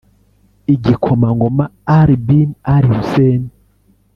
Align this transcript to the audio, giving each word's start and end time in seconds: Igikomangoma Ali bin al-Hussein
Igikomangoma 0.73 1.65
Ali 1.99 2.15
bin 2.27 2.49
al-Hussein 2.75 3.41